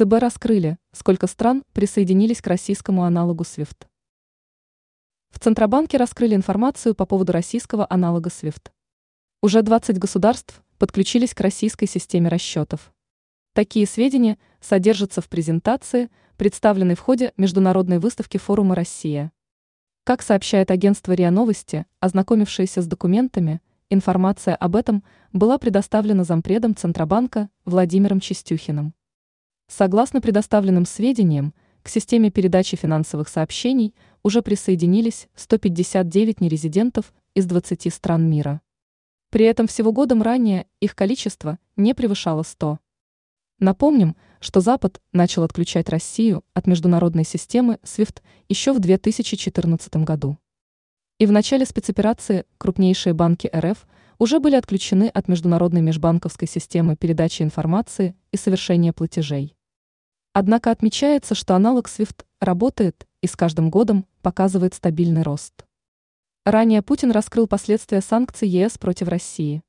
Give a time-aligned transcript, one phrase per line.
[0.00, 3.86] ЦБ раскрыли, сколько стран присоединились к российскому аналогу SWIFT.
[5.28, 8.70] В Центробанке раскрыли информацию по поводу российского аналога SWIFT.
[9.42, 12.94] Уже 20 государств подключились к российской системе расчетов.
[13.52, 16.08] Такие сведения содержатся в презентации,
[16.38, 19.32] представленной в ходе международной выставки форума «Россия».
[20.04, 23.60] Как сообщает агентство РИА Новости, ознакомившиеся с документами,
[23.90, 25.04] информация об этом
[25.34, 28.94] была предоставлена зампредом Центробанка Владимиром Чистюхиным.
[29.70, 38.28] Согласно предоставленным сведениям, к системе передачи финансовых сообщений уже присоединились 159 нерезидентов из 20 стран
[38.28, 38.62] мира.
[39.30, 42.80] При этом всего годом ранее их количество не превышало 100.
[43.60, 50.36] Напомним, что Запад начал отключать Россию от международной системы SWIFT еще в 2014 году.
[51.20, 53.86] И в начале спецоперации крупнейшие банки РФ
[54.18, 59.54] уже были отключены от международной межбанковской системы передачи информации и совершения платежей.
[60.32, 65.64] Однако отмечается, что аналог SWIFT работает и с каждым годом показывает стабильный рост.
[66.44, 69.62] Ранее Путин раскрыл последствия санкций ЕС против России.